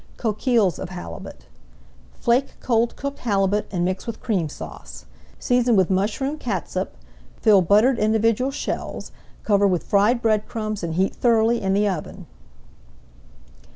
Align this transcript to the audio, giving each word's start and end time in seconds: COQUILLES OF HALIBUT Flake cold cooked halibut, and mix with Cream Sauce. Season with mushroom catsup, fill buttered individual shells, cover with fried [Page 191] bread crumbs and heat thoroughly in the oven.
COQUILLES 0.17 0.79
OF 0.79 0.89
HALIBUT 0.89 1.45
Flake 2.19 2.59
cold 2.59 2.95
cooked 2.95 3.19
halibut, 3.19 3.67
and 3.71 3.85
mix 3.85 4.07
with 4.07 4.19
Cream 4.19 4.49
Sauce. 4.49 5.05
Season 5.37 5.75
with 5.75 5.91
mushroom 5.91 6.39
catsup, 6.39 6.95
fill 7.39 7.61
buttered 7.61 7.99
individual 7.99 8.49
shells, 8.49 9.11
cover 9.43 9.67
with 9.67 9.83
fried 9.83 10.23
[Page 10.23 10.23
191] 10.23 10.39
bread 10.39 10.51
crumbs 10.51 10.81
and 10.83 10.95
heat 10.95 11.13
thoroughly 11.15 11.61
in 11.61 11.73
the 11.75 11.87
oven. 11.87 12.25